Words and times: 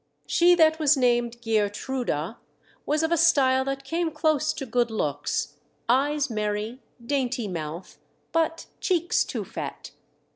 She 0.25 0.55
that 0.55 0.79
was 0.79 0.97
named 0.97 1.39
Geertruida 1.43 2.37
was 2.87 3.03
of 3.03 3.11
a 3.11 3.17
style 3.17 3.63
that 3.65 3.83
came 3.83 4.09
close 4.09 4.51
to 4.51 4.65
good 4.65 4.89
looks, 4.89 5.59
eyes 5.87 6.27
merry, 6.27 6.79
dainty 7.05 7.47
mouth, 7.47 7.99
but 8.31 8.65
cheeks 8.79 9.23
too 9.23 9.45
fat. 9.45 9.91